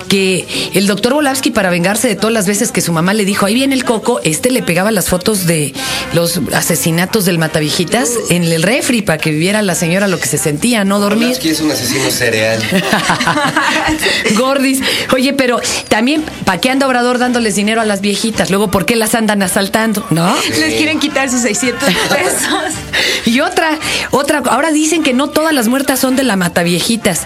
que 0.08 0.72
el 0.74 0.88
doctor 0.88 1.14
Volavsky, 1.14 1.52
para 1.52 1.70
vengarse 1.70 2.08
de 2.08 2.16
todas 2.16 2.34
las 2.34 2.48
veces 2.48 2.72
que 2.72 2.82
su 2.82 2.92
mamá 2.92 3.14
le 3.14 3.26
dijo, 3.26 3.46
ahí 3.46 3.54
viene 3.54 3.76
el 3.76 3.84
coco, 3.86 4.20
este 4.24 4.50
le 4.50 4.64
pegaba 4.64 4.92
las 4.92 5.08
fotos 5.10 5.46
de 5.46 5.74
los 6.14 6.40
asesinatos 6.54 7.26
del 7.26 7.38
Matavijitas 7.38 8.10
en 8.30 8.44
el 8.44 8.64
refri 8.64 9.02
para 9.02 9.18
que 9.20 9.30
viviera 9.32 9.62
la 9.62 9.76
señora 9.76 10.08
lo 10.08 10.20
que 10.20 10.28
se 10.28 10.38
sentía, 10.38 10.84
no 10.84 11.00
dormir. 11.00 11.28
Polanski 11.28 11.50
es 11.50 11.62
un 11.62 11.72
asesino 11.72 12.10
cereal. 12.10 12.60
Gordis. 14.38 14.82
Oye, 15.14 15.34
pero 15.34 15.60
también, 15.88 16.24
¿para 16.46 16.60
qué 16.60 16.70
anda 16.70 16.88
Obrador 16.88 17.20
dándoles 17.20 17.56
dinero 17.56 17.82
a 17.82 17.86
las 17.86 18.02
viejitas? 18.02 18.50
Luego, 18.50 18.72
¿por 18.72 18.86
qué 18.86 18.96
las 18.96 19.16
andan 19.16 19.42
asaltando? 19.44 20.06
¿No? 20.10 20.36
Les 20.60 20.76
quieren 20.76 21.00
quitar 21.00 21.30
sus 21.30 21.42
600 21.42 21.84
pesos. 21.90 22.74
Y 23.26 23.42
otra, 23.50 23.78
otra, 24.12 24.42
ahora 24.50 24.72
dicen 24.72 25.04
que 25.04 25.14
no 25.14 25.30
todas 25.30 25.54
las 25.54 25.68
muertas 25.68 26.00
son 26.00 26.16
de 26.16 26.24
la 26.24 26.36
mataviejitas, 26.36 27.22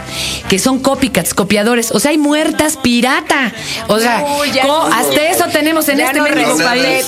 que 0.49 0.59
son 0.59 0.79
copycats, 0.79 1.33
copiadores. 1.33 1.91
O 1.91 1.99
sea, 1.99 2.11
hay 2.11 2.17
muertas 2.17 2.77
pirata. 2.77 3.51
O 3.87 3.99
sea, 3.99 4.23
Uy, 4.39 4.51
ya 4.51 4.63
co- 4.63 4.67
no. 4.67 4.83
hasta 4.95 5.27
eso 5.27 5.45
tenemos 5.51 5.87
en 5.89 5.97
ya 5.99 6.07
este 6.07 6.17
no 6.19 6.23
mendigo 6.25 6.57
país. 6.57 7.05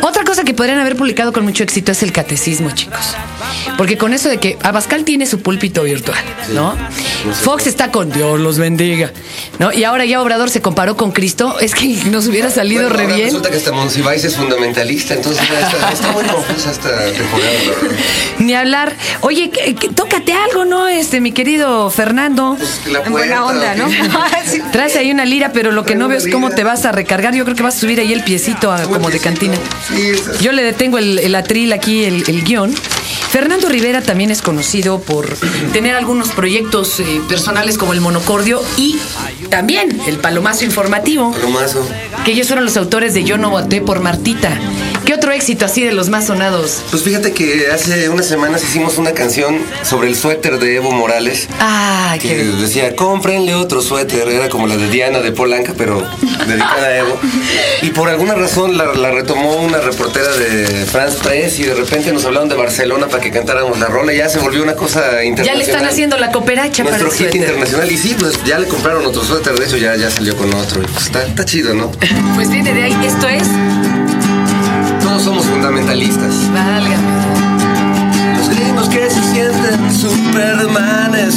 no. 0.00 0.02
Otra 0.08 0.24
cosa 0.24 0.44
que 0.44 0.54
podrían 0.54 0.78
haber 0.78 0.96
publicado 0.96 1.32
con 1.32 1.44
mucho 1.44 1.62
éxito 1.62 1.92
es 1.92 2.02
el 2.02 2.12
catecismo, 2.12 2.70
chicos. 2.72 3.14
Porque 3.76 3.96
con 3.96 4.12
eso 4.12 4.28
de 4.28 4.38
que 4.38 4.58
Abascal 4.62 5.04
tiene 5.04 5.26
su 5.26 5.40
púlpito 5.40 5.82
virtual, 5.84 6.18
¿no? 6.54 6.74
Fox 7.42 7.66
está 7.66 7.90
con 7.90 8.10
Dios 8.10 8.38
los 8.40 8.58
bendiga, 8.58 9.12
¿no? 9.58 9.72
Y 9.72 9.84
ahora 9.84 10.04
ya 10.04 10.20
Obrador 10.20 10.50
se 10.50 10.60
comparó 10.60 10.96
con 10.96 11.12
Cristo, 11.12 11.56
es 11.60 11.74
que 11.74 11.86
nos 12.10 12.26
hubiera 12.26 12.50
salido 12.50 12.82
Bueno, 12.82 12.96
re 12.96 13.02
ahora 13.04 13.14
bien. 13.16 13.26
Resulta 13.28 13.50
que 13.50 13.56
hasta 13.56 13.72
Monsiváis 13.72 14.24
es 14.24 14.36
fundamentalista, 14.36 15.14
entonces 15.14 15.46
ya 15.48 15.60
está, 15.60 15.92
está 15.92 16.12
muy 16.12 16.24
confusa 16.24 16.70
esta 16.70 16.88
temporada. 17.12 17.52
Ni 18.38 18.54
hablar. 18.54 18.94
Oye, 19.20 19.50
que- 19.50 19.74
que- 19.74 19.88
tócate 19.88 20.32
algo, 20.32 20.64
¿no? 20.64 20.86
Este, 20.88 21.20
mi 21.20 21.32
querido 21.32 21.90
Fernando. 21.90 22.56
Pues, 22.58 22.80
la 22.92 23.00
En 23.02 23.12
buena 23.12 23.44
onda, 23.44 23.74
¿no? 23.74 23.88
Sí. 23.88 23.96
Traes 24.72 24.96
ahí 24.96 25.10
una 25.10 25.24
lira, 25.24 25.52
pero 25.52 25.72
lo 25.72 25.84
que 25.84 25.94
no 25.94 26.08
veo 26.08 26.18
es 26.18 26.28
cómo 26.28 26.50
te 26.50 26.64
vas 26.64 26.84
a 26.84 26.92
recargar. 26.92 27.34
Yo 27.34 27.44
creo 27.44 27.56
que 27.56 27.62
vas 27.62 27.76
a 27.76 27.80
subir 27.80 27.98
ahí 28.00 28.12
el 28.12 28.22
piecito 28.22 28.72
a- 28.72 28.82
como 28.82 29.10
de 29.10 29.18
cantina. 29.18 29.56
Sí, 29.88 30.12
Yo 30.40 30.52
le 30.52 30.62
detengo 30.62 30.98
el, 30.98 31.18
el 31.18 31.34
atril 31.34 31.72
aquí, 31.72 32.04
el, 32.04 32.24
el 32.28 32.44
guion. 32.44 32.74
Fernando 33.30 33.68
Rivera 33.68 34.00
también 34.00 34.30
es 34.30 34.40
conocido 34.40 35.00
por 35.00 35.26
tener 35.74 35.94
algunos 35.94 36.30
proyectos 36.30 36.98
eh, 37.00 37.20
personales 37.28 37.76
como 37.76 37.92
el 37.92 38.00
monocordio 38.00 38.62
y 38.78 38.98
también 39.50 40.00
el 40.06 40.16
palomazo 40.16 40.64
informativo, 40.64 41.32
Palomazo. 41.32 41.86
que 42.24 42.32
ellos 42.32 42.46
fueron 42.46 42.64
los 42.64 42.76
autores 42.78 43.12
de 43.12 43.24
Yo 43.24 43.36
no 43.36 43.50
voté 43.50 43.82
por 43.82 44.00
Martita. 44.00 44.58
¿Qué 45.08 45.14
otro 45.14 45.32
éxito 45.32 45.64
así 45.64 45.82
de 45.82 45.92
los 45.92 46.10
más 46.10 46.26
sonados? 46.26 46.82
Pues 46.90 47.02
fíjate 47.02 47.32
que 47.32 47.68
hace 47.72 48.10
unas 48.10 48.26
semanas 48.26 48.62
hicimos 48.62 48.98
una 48.98 49.12
canción 49.12 49.56
sobre 49.82 50.08
el 50.08 50.14
suéter 50.14 50.58
de 50.58 50.76
Evo 50.76 50.90
Morales. 50.90 51.48
Ah, 51.60 52.14
Que 52.20 52.28
qué 52.28 52.34
decía, 52.44 52.94
cómprenle 52.94 53.54
otro 53.54 53.80
suéter. 53.80 54.28
Era 54.28 54.50
como 54.50 54.66
la 54.66 54.76
de 54.76 54.86
Diana 54.90 55.20
de 55.20 55.32
Polanca, 55.32 55.72
pero 55.78 56.06
dedicada 56.46 56.88
a 56.88 56.98
Evo. 56.98 57.18
Y 57.80 57.88
por 57.90 58.10
alguna 58.10 58.34
razón 58.34 58.76
la, 58.76 58.92
la 58.92 59.10
retomó 59.10 59.56
una 59.62 59.78
reportera 59.78 60.28
de 60.36 60.84
France 60.84 61.16
Press 61.22 61.58
y 61.58 61.62
de 61.62 61.74
repente 61.74 62.12
nos 62.12 62.26
hablaron 62.26 62.50
de 62.50 62.56
Barcelona 62.56 63.06
para 63.08 63.22
que 63.22 63.30
cantáramos 63.30 63.78
la 63.78 63.86
rola. 63.86 64.12
Y 64.12 64.18
ya 64.18 64.28
se 64.28 64.38
volvió 64.40 64.62
una 64.62 64.74
cosa 64.74 65.00
Ya 65.12 65.24
internacional. 65.24 65.58
le 65.58 65.64
están 65.64 65.84
haciendo 65.86 66.18
la 66.18 66.30
cooperacha 66.32 66.84
para 66.84 66.98
Nuestro 66.98 67.08
el 67.08 67.14
hit 67.16 67.30
suéter. 67.30 67.40
internacional. 67.48 67.90
Y 67.90 67.96
sí, 67.96 68.14
pues 68.18 68.44
ya 68.44 68.58
le 68.58 68.66
compraron 68.68 69.06
otro 69.06 69.24
suéter 69.24 69.58
de 69.58 69.64
eso, 69.64 69.78
ya, 69.78 69.96
ya 69.96 70.10
salió 70.10 70.36
con 70.36 70.52
otro. 70.52 70.82
Y 70.82 70.86
pues 70.86 71.06
está, 71.06 71.24
está 71.24 71.46
chido, 71.46 71.72
¿no? 71.72 71.90
Pues 72.34 72.50
viene 72.50 72.74
de 72.74 72.82
ahí. 72.82 72.96
Esto 73.06 73.26
es. 73.26 73.44
Todos 75.08 75.22
somos 75.22 75.46
fundamentalistas. 75.46 76.34
Válgame. 76.52 78.36
Los 78.36 78.50
gringos 78.50 78.88
que 78.90 79.08
se 79.08 79.22
sienten 79.32 79.90
supermanes 79.90 81.27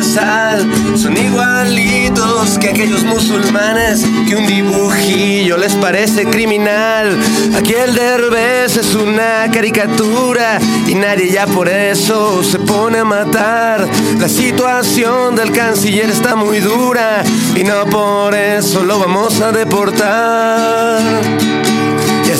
son 0.00 1.16
igualitos 1.16 2.58
que 2.58 2.70
aquellos 2.70 3.04
musulmanes 3.04 4.02
que 4.26 4.36
un 4.36 4.46
dibujillo 4.46 5.58
les 5.58 5.74
parece 5.74 6.24
criminal. 6.24 7.18
Aquí 7.54 7.74
el 7.74 7.94
derbez 7.94 8.78
es 8.78 8.94
una 8.94 9.50
caricatura 9.52 10.58
y 10.86 10.94
nadie 10.94 11.30
ya 11.30 11.46
por 11.46 11.68
eso 11.68 12.42
se 12.42 12.58
pone 12.58 12.98
a 12.98 13.04
matar. 13.04 13.86
La 14.18 14.28
situación 14.28 15.36
del 15.36 15.52
canciller 15.52 16.08
está 16.08 16.36
muy 16.36 16.60
dura 16.60 17.22
y 17.54 17.62
no 17.62 17.84
por 17.86 18.34
eso 18.34 18.84
lo 18.84 18.98
vamos 18.98 19.40
a 19.42 19.52
deportar. 19.52 21.00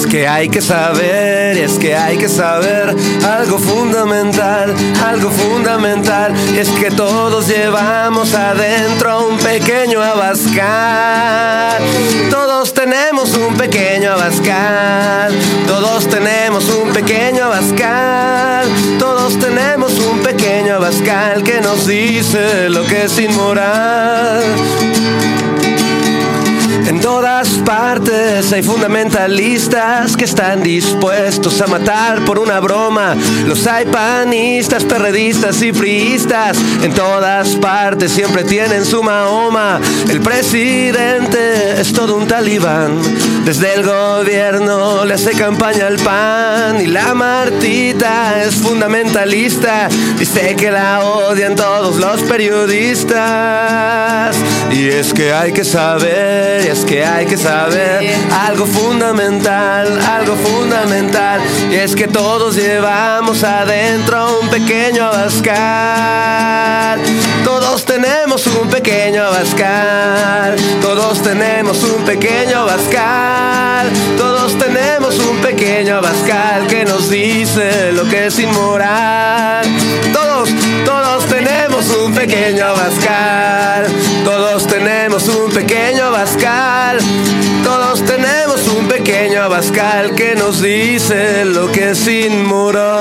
Es 0.03 0.09
que 0.09 0.27
hay 0.27 0.49
que 0.49 0.61
saber, 0.61 1.57
es 1.57 1.79
que 1.79 1.95
hay 1.95 2.17
que 2.19 2.29
saber 2.29 2.93
algo 3.25 3.57
fundamental, 3.57 4.75
algo 5.07 5.31
fundamental. 5.31 6.35
Es 6.59 6.69
que 6.71 6.91
todos 6.91 7.47
llevamos 7.47 8.35
adentro 8.35 9.29
un 9.29 9.39
pequeño 9.39 10.03
abascal. 10.03 11.81
Todos 12.31 12.75
tenemos 12.75 13.33
un 13.37 13.55
pequeño 13.55 14.11
abascal. 14.11 15.39
Todos 15.69 16.09
tenemos 16.09 16.69
un 16.69 16.93
pequeño 16.93 17.45
abascal. 17.45 18.67
Todos 18.99 19.39
tenemos 19.39 20.01
un 20.01 20.19
pequeño 20.19 20.75
abascal 20.75 21.45
que 21.45 21.61
nos 21.61 21.87
dice 21.87 22.69
lo 22.71 22.85
que 22.87 23.05
es 23.05 23.17
inmoral. 23.21 24.43
En 26.89 27.01
todas 27.43 27.59
partes 27.65 28.53
hay 28.53 28.63
fundamentalistas 28.63 30.17
que 30.17 30.27
están 30.27 30.63
dispuestos 30.63 31.61
a 31.61 31.67
matar 31.67 32.25
por 32.25 32.39
una 32.39 32.61
broma. 32.61 33.17
Los 33.47 33.67
hay 33.67 33.85
panistas, 33.87 34.85
perredistas 34.85 35.61
y 35.61 35.73
priistas. 35.73 36.57
En 36.85 36.95
todas 36.95 37.57
partes 37.57 38.13
siempre 38.13 38.45
tienen 38.45 38.85
su 38.85 39.03
Mahoma. 39.03 39.81
El 40.09 40.21
presidente 40.21 41.81
es 41.81 41.93
todo 41.93 42.15
un 42.17 42.29
talibán. 42.29 43.01
Desde 43.45 43.75
el 43.75 43.83
gobierno 43.83 45.05
le 45.05 45.15
hace 45.15 45.33
campaña 45.33 45.89
al 45.89 45.97
pan. 45.97 46.81
Y 46.81 46.87
la 46.87 47.13
Martita 47.13 48.41
es 48.41 48.55
fundamentalista. 48.55 49.89
Dice 50.17 50.55
que 50.55 50.71
la 50.71 51.01
odian 51.01 51.57
todos 51.57 51.97
los 51.97 52.23
periodistas. 52.23 53.17
Y 54.73 54.89
es 54.89 55.13
que 55.13 55.33
hay 55.35 55.53
que 55.53 55.65
saber, 55.65 56.65
y 56.65 56.69
es 56.69 56.87
que 56.87 57.05
hay 57.05 57.27
que 57.27 57.37
saber 57.37 58.11
algo 58.47 58.65
fundamental, 58.65 60.01
algo 60.01 60.35
fundamental. 60.35 61.43
Y 61.71 61.75
es 61.75 61.95
que 61.95 62.09
todos 62.09 62.57
llevamos 62.57 63.45
adentro 63.45 64.41
un 64.41 64.49
pequeño 64.49 65.05
abascal. 65.05 67.01
Todos 67.45 67.85
tenemos 67.85 68.47
un 68.47 68.69
pequeño 68.69 69.25
abascal. 69.25 70.57
Todos 70.81 71.23
tenemos 71.23 71.85
un 71.85 72.03
pequeño 72.07 72.61
abascal. 72.61 73.91
Todos 74.17 74.59
tenemos 74.59 75.19
un 75.19 75.37
pequeño 75.43 75.99
abascal 75.99 76.67
que 76.67 76.87
nos 76.87 77.11
dice 77.11 77.93
lo 77.93 78.09
que 78.09 78.29
es 78.29 78.39
inmoral. 78.39 79.67
Todos, 80.15 80.49
todos 80.87 81.27
tenemos 81.27 81.91
un 81.91 82.15
pequeño 82.15 82.65
abascal. 82.65 83.87
Todos 84.25 84.67
tenemos 84.67 85.29
un 85.29 85.51
pequeño 85.51 86.05
abascal. 86.05 86.99
Todos 87.65 88.05
tenemos 88.05 88.69
un 88.69 88.87
pequeño 88.87 89.43
abascal 89.43 90.15
que 90.15 90.35
nos 90.37 90.63
dice 90.63 91.45
lo 91.45 91.71
que 91.73 91.91
es 91.91 92.07
inmoral. 92.07 92.93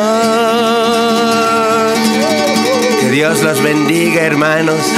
Que 2.99 3.09
Dios 3.09 3.41
los 3.41 3.61
bendiga, 3.61 4.21
hermanos. 4.21 4.79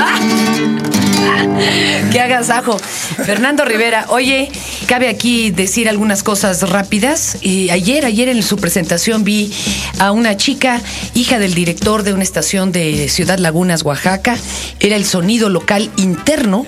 Que 2.12 2.20
agasajo. 2.20 2.78
Fernando 2.78 3.66
Rivera, 3.66 4.06
oye, 4.10 4.52
cabe 4.84 5.08
aquí 5.10 5.52
decir 5.52 5.90
algunas 5.90 6.24
cosas 6.24 6.68
rápidas. 6.70 7.38
Y 7.42 7.70
ayer, 7.70 8.06
ayer 8.06 8.30
en 8.30 8.42
su 8.44 8.58
presentación 8.58 9.24
vi 9.24 9.52
a 10.00 10.12
una 10.12 10.38
chica, 10.38 10.82
hija 11.14 11.40
del 11.40 11.54
director 11.54 12.04
de 12.04 12.14
una 12.14 12.24
estación 12.24 12.72
de 12.72 13.10
Ciudad 13.10 13.38
Lagunas, 13.40 13.84
Oaxaca. 13.84 14.38
Era 14.80 14.96
el 14.96 15.06
sonido 15.06 15.50
local 15.50 15.90
interno 15.98 16.66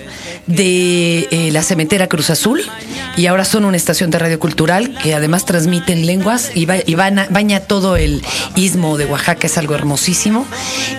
de 0.47 1.27
eh, 1.31 1.49
la 1.51 1.63
cementera 1.63 2.07
Cruz 2.07 2.29
Azul 2.29 2.61
y 3.17 3.25
ahora 3.27 3.45
son 3.45 3.65
una 3.65 3.77
estación 3.77 4.11
de 4.11 4.19
radio 4.19 4.39
cultural 4.39 4.95
que 5.01 5.13
además 5.15 5.45
transmiten 5.45 6.05
lenguas 6.05 6.51
y, 6.53 6.65
va- 6.65 6.77
y 6.85 6.95
van 6.95 7.17
a- 7.19 7.27
baña 7.29 7.61
todo 7.61 7.95
el 7.95 8.21
istmo 8.55 8.97
de 8.97 9.05
Oaxaca, 9.05 9.47
es 9.47 9.57
algo 9.57 9.73
hermosísimo. 9.73 10.45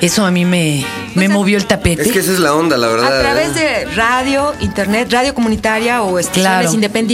Eso 0.00 0.24
a 0.24 0.30
mí 0.30 0.44
me, 0.44 0.84
me 1.14 1.28
movió 1.28 1.58
el 1.58 1.66
tapete. 1.66 2.02
Es 2.02 2.12
que 2.12 2.18
esa 2.20 2.32
es 2.32 2.38
la 2.40 2.54
onda, 2.54 2.76
la 2.76 2.88
verdad. 2.88 3.18
A 3.18 3.20
través 3.20 3.56
¿eh? 3.56 3.84
de 3.86 3.94
radio, 3.94 4.52
internet, 4.60 5.08
radio 5.12 5.34
comunitaria 5.34 6.02
o 6.02 6.18
estaciones 6.18 6.46
Claro. 6.46 6.72
independientes, 6.74 7.05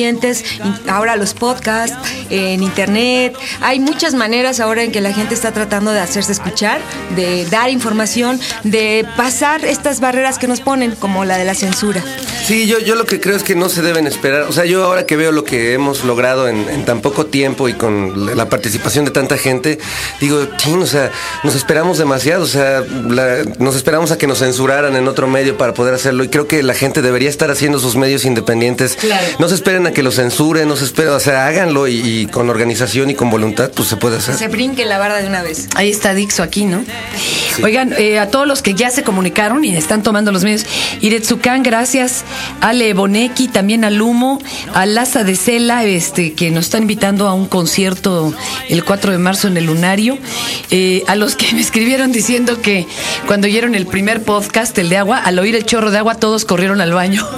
ahora 0.88 1.16
los 1.16 1.34
podcasts, 1.34 1.96
en 2.32 2.62
internet. 2.62 3.34
Hay 3.60 3.78
muchas 3.78 4.14
maneras 4.14 4.58
ahora 4.60 4.82
en 4.82 4.90
que 4.90 5.00
la 5.00 5.12
gente 5.12 5.34
está 5.34 5.52
tratando 5.52 5.92
de 5.92 6.00
hacerse 6.00 6.32
escuchar, 6.32 6.80
de 7.14 7.46
dar 7.46 7.70
información, 7.70 8.40
de 8.64 9.06
pasar 9.16 9.64
estas 9.64 10.00
barreras 10.00 10.38
que 10.38 10.48
nos 10.48 10.60
ponen, 10.60 10.92
como 10.96 11.24
la 11.24 11.36
de 11.38 11.44
la 11.44 11.54
censura. 11.54 12.02
Sí, 12.46 12.66
yo, 12.66 12.78
yo 12.80 12.94
lo 12.96 13.04
que 13.06 13.20
creo 13.20 13.36
es 13.36 13.42
que 13.44 13.54
no 13.54 13.68
se 13.68 13.82
deben 13.82 14.06
esperar. 14.06 14.42
O 14.42 14.52
sea, 14.52 14.64
yo 14.64 14.84
ahora 14.84 15.06
que 15.06 15.16
veo 15.16 15.30
lo 15.30 15.44
que 15.44 15.74
hemos 15.74 16.04
logrado 16.04 16.48
en, 16.48 16.68
en 16.68 16.84
tan 16.84 17.00
poco 17.00 17.26
tiempo 17.26 17.68
y 17.68 17.74
con 17.74 18.26
la- 18.36 18.48
participación 18.52 19.04
de 19.04 19.10
tanta 19.12 19.38
gente, 19.38 19.78
digo, 20.20 20.44
chin, 20.56 20.82
o 20.82 20.86
sea, 20.86 21.10
nos 21.44 21.54
esperamos 21.54 21.98
demasiado. 21.98 22.42
O 22.44 22.48
sea, 22.48 22.80
la- 23.08 23.44
nos 23.58 23.76
esperamos 23.76 24.10
a 24.10 24.18
que 24.18 24.26
nos 24.26 24.38
censuraran 24.40 24.96
en 24.96 25.06
otro 25.06 25.26
medio 25.28 25.56
para 25.56 25.72
poder 25.74 25.94
hacerlo. 25.94 26.24
Y 26.24 26.28
creo 26.28 26.48
que 26.48 26.62
la 26.62 26.74
gente 26.74 27.00
debería 27.02 27.28
estar 27.30 27.50
haciendo 27.50 27.78
sus 27.78 27.94
medios 27.96 28.24
independientes. 28.24 28.96
Claro. 28.96 29.24
No 29.38 29.48
se 29.48 29.54
esperen 29.54 29.86
a 29.86 29.92
que 29.92 30.02
los 30.02 30.16
censuren, 30.16 30.66
no 30.68 30.76
se 30.76 30.84
esperen, 30.86 31.12
o 31.12 31.20
sea, 31.20 31.46
háganlo 31.46 31.86
y, 31.86 31.94
y 31.96 32.22
con 32.26 32.50
organización 32.50 33.11
y 33.11 33.14
con 33.14 33.31
voluntad, 33.31 33.71
pues 33.75 33.88
se 33.88 33.97
puede 33.97 34.19
hacer. 34.19 34.37
Se 34.37 34.49
brinque 34.49 34.85
la 34.85 34.99
barda 34.99 35.19
de 35.19 35.26
una 35.26 35.43
vez. 35.43 35.69
Ahí 35.75 35.91
está 35.91 36.14
Dixo 36.14 36.43
aquí, 36.43 36.64
¿no? 36.64 36.85
Oigan, 37.62 37.95
eh, 37.99 38.19
a 38.19 38.29
todos 38.29 38.47
los 38.47 38.62
que 38.62 38.75
ya 38.75 38.91
se 38.91 39.02
comunicaron 39.02 39.64
y 39.64 39.76
están 39.76 40.02
tomando 40.02 40.33
los 40.33 40.43
medios, 40.43 40.64
Iretsukan, 41.00 41.62
gracias, 41.62 42.25
Ale 42.61 42.95
Bonecki, 42.95 43.49
también 43.49 43.85
al 43.85 44.00
Humo, 44.00 44.41
a 44.75 44.87
Laza 44.87 45.25
de 45.25 45.37
Cela, 45.37 45.85
este, 45.85 46.33
que 46.33 46.50
nos 46.50 46.67
están 46.67 46.83
invitando 46.83 47.29
a 47.29 47.35
un 47.35 47.47
concierto 47.47 48.33
el 48.69 48.85
4 48.85 49.12
de 49.12 49.19
marzo 49.19 49.49
en 49.49 49.57
el 49.57 49.67
Lunario, 49.67 50.19
eh, 50.71 51.02
a 51.07 51.14
los 51.14 51.37
que 51.37 51.52
me 51.52 51.61
escribieron 51.61 52.12
diciendo 52.12 52.61
que 52.62 52.87
cuando 53.26 53.47
oyeron 53.47 53.75
el 53.75 53.87
primer 53.87 54.23
podcast, 54.23 54.76
el 54.79 54.88
de 54.88 54.97
agua, 54.97 55.19
al 55.19 55.38
oír 55.38 55.55
el 55.55 55.67
chorro 55.67 55.91
de 55.91 55.99
agua, 55.99 56.14
todos 56.14 56.45
corrieron 56.45 56.81
al 56.81 56.93
baño. 56.93 57.26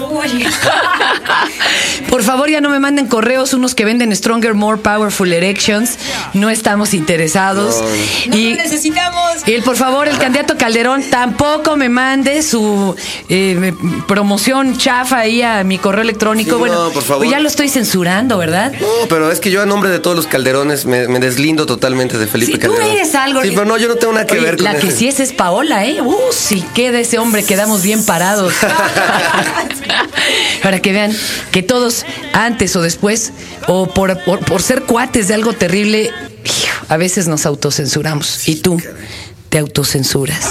Por 2.09 2.23
favor, 2.23 2.49
ya 2.49 2.61
no 2.61 2.71
me 2.71 2.79
manden 2.79 3.07
correos, 3.07 3.55
unos 3.55 3.75
que 3.75 3.85
venden 3.85 4.15
Stronger, 4.15 4.55
More 4.55 4.74
Powerful 4.81 5.33
Erections. 5.33 5.99
No 6.35 6.51
estamos 6.51 6.95
interesados. 6.95 7.83
No 8.29 8.37
y, 8.37 8.51
lo 8.51 8.57
necesitamos. 8.57 9.47
y 9.47 9.53
el, 9.55 9.63
por 9.63 9.77
favor, 9.77 10.09
el 10.09 10.19
candidato 10.19 10.57
Calderón 10.57 11.03
tampoco 11.11 11.77
me 11.77 11.89
mande 11.89 12.43
su 12.43 12.95
eh, 13.29 13.57
me- 13.59 13.73
promoción 14.07 14.77
chafa 14.79 15.19
ahí 15.21 15.43
a 15.43 15.65
mi 15.65 15.79
correo 15.79 16.03
electrónico. 16.03 16.53
Sí, 16.53 16.59
bueno, 16.59 16.85
no, 16.87 16.91
por 16.91 17.03
favor. 17.03 17.19
pues 17.19 17.31
ya 17.31 17.41
lo 17.41 17.49
estoy 17.49 17.69
censurando, 17.69 18.39
¿verdad? 18.39 18.73
No, 18.81 18.87
pero 19.09 19.31
es 19.31 19.41
que 19.41 19.51
yo 19.51 19.63
a 19.63 19.67
nombre 19.67 19.91
de 19.91 19.99
todos 19.99 20.17
los 20.17 20.27
calderones 20.27 20.85
me, 20.87 21.09
me 21.09 21.19
deslindo 21.21 21.67
totalmente 21.67 22.19
de 22.19 22.27
Felipe 22.27 22.53
Sí, 22.53 22.59
tú 22.59 22.69
Calderón. 22.69 22.91
eres 22.97 23.15
algo. 23.15 23.43
Sí, 23.43 23.51
pero 23.51 23.65
no, 23.65 23.77
yo 23.79 23.89
no 23.89 23.97
tengo 23.97 24.13
nada 24.13 24.27
que 24.27 24.35
Oye, 24.35 24.45
ver 24.45 24.57
con 24.57 24.65
La 24.65 24.75
que 24.79 24.89
ese. 24.89 24.97
sí 24.97 25.09
es 25.09 25.21
es 25.21 25.33
Paola, 25.33 25.85
¿eh? 25.87 26.01
Uh, 26.03 26.15
sí 26.33 26.65
queda 26.75 26.99
ese 26.99 27.19
hombre, 27.19 27.45
quedamos 27.45 27.83
bien 27.83 28.05
parados. 28.05 28.53
Para 30.63 30.81
que 30.81 30.93
vean 30.93 31.13
que 31.53 31.63
todos, 31.63 32.05
antes 32.33 32.75
o 32.77 32.83
después, 32.83 33.33
o 33.67 33.87
por, 33.87 34.23
por, 34.25 34.41
por 34.41 34.63
ser 34.63 34.83
cuates 34.83 35.29
de 35.29 35.35
algo 35.35 35.53
terrible, 35.53 36.11
a 36.89 36.97
veces 36.97 37.29
nos 37.29 37.47
autocensuramos. 37.47 38.49
Y 38.49 38.57
tú 38.57 38.81
te 39.49 39.59
autocensuras. 39.59 40.51